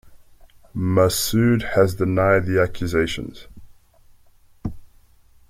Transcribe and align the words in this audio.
Masood 0.75 1.75
has 1.75 1.93
denied 1.93 2.47
the 2.47 2.59
accusations. 2.59 3.45